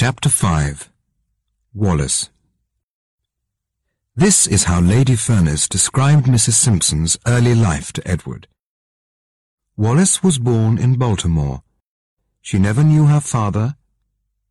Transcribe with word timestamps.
Chapter 0.00 0.28
5 0.28 0.92
Wallis 1.74 2.30
This 4.14 4.46
is 4.46 4.62
how 4.70 4.80
Lady 4.80 5.16
Furness 5.16 5.68
described 5.68 6.26
Mrs. 6.26 6.52
Simpson's 6.52 7.16
early 7.26 7.56
life 7.56 7.92
to 7.94 8.06
Edward. 8.06 8.46
Wallis 9.76 10.22
was 10.22 10.38
born 10.38 10.78
in 10.78 10.98
Baltimore. 10.98 11.64
She 12.40 12.60
never 12.60 12.84
knew 12.84 13.06
her 13.06 13.18
father. 13.18 13.74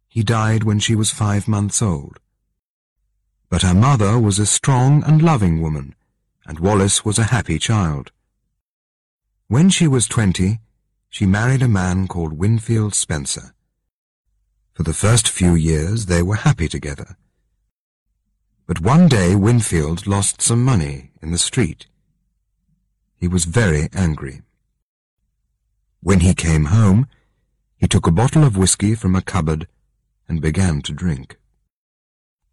He 0.09 0.21
died 0.21 0.65
when 0.65 0.79
she 0.79 0.95
was 0.95 1.11
five 1.11 1.47
months 1.47 1.81
old. 1.81 2.19
But 3.49 3.61
her 3.61 3.73
mother 3.73 4.19
was 4.19 4.39
a 4.39 4.45
strong 4.45 5.01
and 5.05 5.21
loving 5.21 5.61
woman, 5.61 5.95
and 6.45 6.59
Wallis 6.59 7.05
was 7.05 7.17
a 7.17 7.31
happy 7.31 7.57
child. 7.57 8.11
When 9.47 9.69
she 9.69 9.87
was 9.87 10.09
twenty, 10.09 10.59
she 11.09 11.25
married 11.25 11.61
a 11.61 11.69
man 11.69 12.09
called 12.09 12.33
Winfield 12.33 12.93
Spencer. 12.93 13.53
For 14.77 14.83
the 14.83 14.93
first 14.93 15.27
few 15.27 15.55
years 15.55 16.05
they 16.05 16.21
were 16.21 16.45
happy 16.45 16.67
together. 16.67 17.17
But 18.67 18.79
one 18.79 19.07
day 19.07 19.33
Winfield 19.33 20.05
lost 20.05 20.39
some 20.39 20.63
money 20.63 21.09
in 21.19 21.31
the 21.31 21.39
street. 21.39 21.87
He 23.15 23.27
was 23.27 23.45
very 23.45 23.89
angry. 23.95 24.43
When 26.01 26.19
he 26.19 26.35
came 26.35 26.65
home, 26.65 27.07
he 27.75 27.87
took 27.87 28.05
a 28.05 28.11
bottle 28.11 28.43
of 28.43 28.55
whiskey 28.55 28.93
from 28.93 29.15
a 29.15 29.23
cupboard 29.23 29.67
and 30.29 30.41
began 30.41 30.83
to 30.83 30.93
drink. 30.93 31.39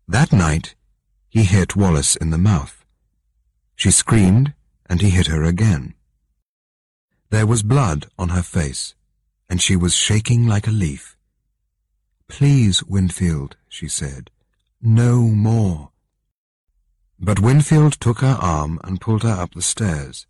That 0.09 0.33
night, 0.33 0.75
he 1.29 1.45
hit 1.45 1.77
Wallis 1.77 2.17
in 2.17 2.31
the 2.31 2.39
mouth. 2.39 2.87
She 3.77 3.91
screamed, 3.91 4.55
and 4.87 5.03
he 5.03 5.11
hit 5.11 5.27
her 5.27 5.45
again. 5.45 5.93
There 7.29 7.47
was 7.47 7.63
blood 7.63 8.07
on 8.19 8.31
her 8.31 8.43
face, 8.43 8.95
and 9.47 9.61
she 9.61 9.77
was 9.77 9.95
shaking 9.95 10.47
like 10.47 10.67
a 10.67 10.71
leaf. 10.71 11.19
Please, 12.37 12.83
Winfield, 12.83 13.55
she 13.69 13.87
said, 13.87 14.29
no 14.83 15.21
more. 15.21 15.91
But 17.17 17.39
Winfield 17.39 17.93
took 18.01 18.23
her 18.23 18.37
arm 18.41 18.81
and 18.83 19.01
pulled 19.01 19.23
her 19.23 19.31
up 19.31 19.55
the 19.55 19.63
stairs. 19.63 20.27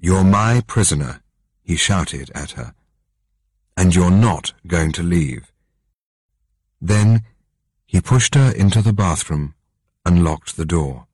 You're 0.00 0.24
my 0.24 0.60
prisoner, 0.66 1.22
he 1.62 1.76
shouted 1.76 2.32
at 2.34 2.50
her, 2.58 2.74
and 3.76 3.94
you're 3.94 4.10
not 4.10 4.52
going 4.66 4.90
to 4.92 5.04
leave. 5.04 5.52
Then 6.80 7.22
he 7.86 8.00
pushed 8.00 8.34
her 8.34 8.50
into 8.50 8.82
the 8.82 8.92
bathroom 8.92 9.54
and 10.04 10.24
locked 10.24 10.56
the 10.56 10.66
door. 10.66 11.06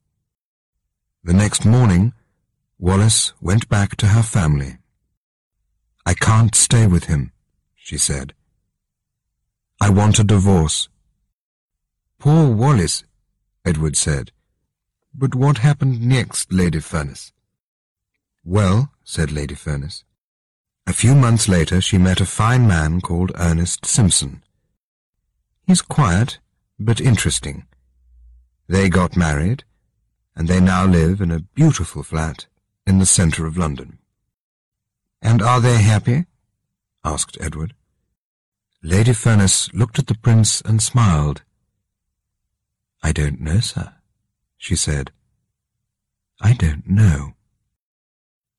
The 1.23 1.35
next 1.35 1.67
morning, 1.67 2.15
Wallis 2.79 3.35
went 3.43 3.69
back 3.69 3.95
to 3.97 4.07
her 4.07 4.23
family. 4.23 4.79
I 6.07 6.15
can't 6.15 6.55
stay 6.55 6.87
with 6.87 7.05
him, 7.05 7.33
she 7.77 7.99
said. 7.99 8.33
I 9.81 9.91
want 9.91 10.19
a 10.19 10.25
divorce. 10.25 10.89
Poor 12.19 12.51
Wallis, 12.53 13.05
Edward 13.65 13.97
said. 13.97 14.33
But 15.15 15.37
what 15.37 15.59
happened 15.59 16.03
next, 16.03 16.53
Lady 16.53 16.81
Furness? 16.81 17.33
Well, 18.45 18.91
said 19.05 19.31
Lady 19.31 19.55
Furness, 19.55 20.05
a 20.87 20.93
few 20.93 21.15
months 21.15 21.49
later 21.49 21.81
she 21.81 21.99
met 21.99 22.21
a 22.21 22.27
fine 22.27 22.67
man 22.67 23.01
called 23.01 23.31
Ernest 23.37 23.87
Simpson. 23.87 24.43
He's 25.67 25.83
quiet, 25.83 26.39
but 26.79 27.01
interesting. 27.01 27.67
They 28.69 28.89
got 28.89 29.17
married, 29.17 29.65
and 30.35 30.49
they 30.49 30.61
now 30.61 30.87
live 30.87 31.21
in 31.21 31.31
a 31.31 31.41
beautiful 31.41 32.03
flat 32.03 32.47
in 32.87 32.99
the 32.99 33.07
centre 33.07 33.47
of 33.47 33.59
London. 33.59 33.99
And 35.23 35.41
are 35.41 35.61
they 35.61 35.83
happy? 35.83 36.27
asked 37.05 37.37
Edward. 37.41 37.75
Lady 38.83 39.13
Furness 39.13 39.73
looked 39.75 39.99
at 39.99 40.07
the 40.07 40.15
prince 40.15 40.61
and 40.61 40.81
smiled. 40.81 41.43
I 43.03 43.11
don't 43.11 43.41
know, 43.41 43.59
sir, 43.59 43.95
she 44.57 44.77
said. 44.77 45.11
I 46.41 46.53
don't 46.53 46.89
know. 46.89 47.35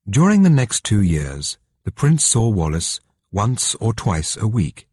During 0.09 0.43
the 0.43 0.49
next 0.49 0.83
two 0.83 1.01
years, 1.01 1.57
the 1.85 1.91
prince 1.91 2.25
saw 2.25 2.49
Wallis 2.49 2.99
once 3.31 3.75
or 3.75 3.93
twice 3.93 4.35
a 4.35 4.47
week. 4.47 4.89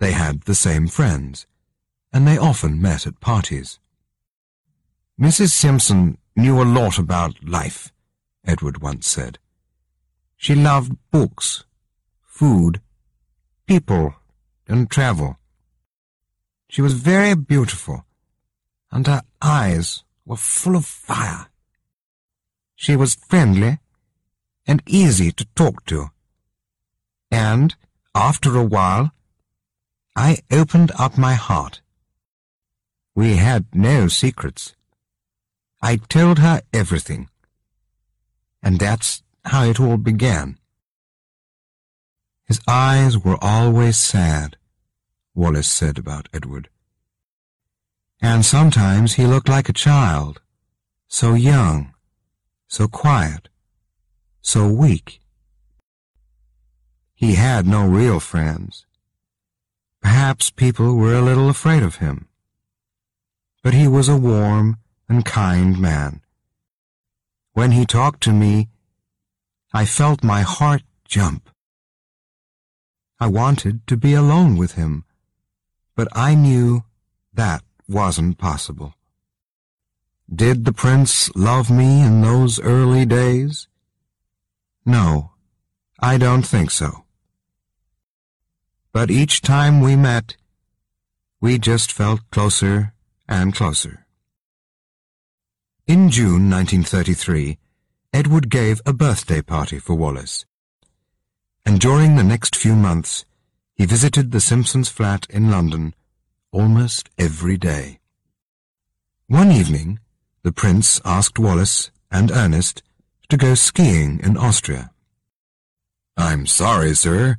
They 0.00 0.12
had 0.12 0.42
the 0.42 0.54
same 0.54 0.86
friends, 0.86 1.46
and 2.12 2.26
they 2.26 2.36
often 2.36 2.82
met 2.82 3.06
at 3.06 3.20
parties. 3.20 3.78
Mrs. 5.18 5.50
Simpson 5.50 6.18
knew 6.36 6.60
a 6.60 6.64
lot 6.64 6.98
about 6.98 7.42
life, 7.42 7.90
Edward 8.44 8.82
once 8.82 9.08
said. 9.08 9.38
She 10.36 10.54
loved 10.54 10.98
books, 11.10 11.64
food, 12.22 12.82
people, 13.66 14.14
and 14.68 14.90
travel. 14.90 15.38
She 16.68 16.82
was 16.82 16.94
very 16.94 17.34
beautiful, 17.34 18.04
and 18.90 19.06
her 19.06 19.22
eyes 19.40 20.04
were 20.24 20.36
full 20.36 20.76
of 20.76 20.86
fire. 20.86 21.46
She 22.74 22.96
was 22.96 23.14
friendly 23.14 23.78
and 24.66 24.82
easy 24.86 25.30
to 25.32 25.46
talk 25.54 25.84
to. 25.86 26.10
And, 27.30 27.74
after 28.14 28.56
a 28.56 28.64
while, 28.64 29.12
I 30.16 30.38
opened 30.50 30.92
up 30.98 31.18
my 31.18 31.34
heart. 31.34 31.80
We 33.14 33.36
had 33.36 33.66
no 33.74 34.08
secrets. 34.08 34.74
I 35.82 35.96
told 35.96 36.38
her 36.38 36.62
everything. 36.72 37.28
And 38.62 38.78
that's 38.78 39.22
how 39.44 39.64
it 39.64 39.78
all 39.78 39.96
began. 39.96 40.58
His 42.46 42.60
eyes 42.68 43.18
were 43.18 43.38
always 43.40 43.96
sad, 43.96 44.56
Wallis 45.34 45.68
said 45.68 45.98
about 45.98 46.28
Edward. 46.32 46.68
And 48.20 48.44
sometimes 48.44 49.14
he 49.14 49.26
looked 49.26 49.48
like 49.48 49.68
a 49.68 49.72
child, 49.72 50.40
so 51.08 51.34
young, 51.34 51.94
so 52.68 52.86
quiet, 52.86 53.48
so 54.40 54.68
weak. 54.68 55.20
He 57.14 57.34
had 57.34 57.66
no 57.66 57.86
real 57.86 58.20
friends. 58.20 58.84
Perhaps 60.02 60.50
people 60.50 60.96
were 60.96 61.14
a 61.14 61.22
little 61.22 61.48
afraid 61.48 61.82
of 61.82 61.96
him. 61.96 62.28
But 63.62 63.72
he 63.72 63.88
was 63.88 64.08
a 64.08 64.16
warm 64.16 64.76
and 65.08 65.24
kind 65.24 65.78
man. 65.78 66.20
When 67.52 67.70
he 67.70 67.86
talked 67.86 68.22
to 68.24 68.32
me, 68.32 68.68
I 69.72 69.86
felt 69.86 70.22
my 70.22 70.42
heart 70.42 70.82
jump. 71.08 71.48
I 73.24 73.26
wanted 73.26 73.86
to 73.86 73.96
be 73.96 74.12
alone 74.12 74.54
with 74.54 74.72
him, 74.72 75.04
but 75.96 76.08
I 76.12 76.34
knew 76.34 76.84
that 77.32 77.62
wasn't 77.88 78.36
possible. 78.36 78.92
Did 80.28 80.66
the 80.66 80.74
prince 80.74 81.34
love 81.34 81.70
me 81.70 82.02
in 82.02 82.20
those 82.20 82.60
early 82.60 83.06
days? 83.06 83.66
No, 84.84 85.30
I 85.98 86.18
don't 86.18 86.42
think 86.42 86.70
so. 86.70 87.04
But 88.92 89.10
each 89.10 89.40
time 89.40 89.80
we 89.80 89.96
met, 89.96 90.36
we 91.40 91.58
just 91.58 91.90
felt 91.90 92.20
closer 92.30 92.92
and 93.26 93.54
closer. 93.54 94.04
In 95.86 96.10
June 96.10 96.50
1933, 96.50 97.56
Edward 98.12 98.50
gave 98.50 98.82
a 98.84 98.92
birthday 98.92 99.40
party 99.40 99.78
for 99.78 99.94
Wallis. 99.94 100.44
And 101.66 101.80
during 101.80 102.16
the 102.16 102.24
next 102.24 102.54
few 102.54 102.74
months, 102.74 103.24
he 103.74 103.86
visited 103.86 104.30
the 104.30 104.40
Simpsons' 104.40 104.88
flat 104.88 105.26
in 105.30 105.50
London 105.50 105.94
almost 106.52 107.10
every 107.18 107.56
day. 107.56 107.98
One 109.26 109.50
evening, 109.50 109.98
the 110.42 110.52
prince 110.52 111.00
asked 111.04 111.38
Wallis 111.38 111.90
and 112.10 112.30
Ernest 112.30 112.82
to 113.28 113.36
go 113.36 113.54
skiing 113.54 114.20
in 114.22 114.36
Austria. 114.36 114.90
I'm 116.16 116.46
sorry, 116.46 116.94
sir, 116.94 117.38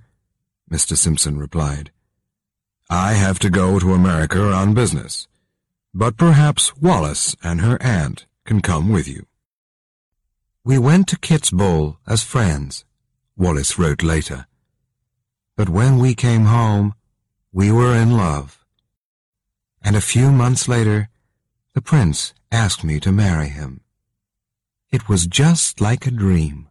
Mr. 0.70 0.98
Simpson 0.98 1.38
replied. 1.38 1.92
I 2.90 3.14
have 3.14 3.40
to 3.40 3.50
go 3.50 3.80
to 3.80 3.94
America 3.94 4.52
on 4.52 4.74
business, 4.74 5.28
but 5.94 6.18
perhaps 6.18 6.76
Wallis 6.76 7.36
and 7.42 7.62
her 7.62 7.82
aunt 7.82 8.26
can 8.44 8.62
come 8.62 8.90
with 8.90 9.08
you. 9.08 9.28
We 10.64 10.78
went 10.78 11.08
to 11.10 11.18
Kitzbühel 11.18 11.98
as 12.08 12.24
friends, 12.24 12.84
Wallis 13.38 13.78
wrote 13.78 14.02
later. 14.02 14.48
But 15.58 15.70
when 15.70 16.00
we 16.00 16.16
came 16.16 16.46
home, 16.46 16.96
we 17.52 17.72
were 17.72 17.96
in 17.96 18.16
love. 18.16 18.66
And 19.84 19.96
a 19.96 20.02
few 20.02 20.32
months 20.32 20.68
later, 20.68 21.10
the 21.74 21.82
prince 21.82 22.34
asked 22.52 22.84
me 22.84 23.00
to 23.02 23.12
marry 23.12 23.50
him. 23.50 23.82
It 24.92 25.10
was 25.10 25.28
just 25.28 25.82
like 25.82 26.06
a 26.06 26.12
dream. 26.12 26.70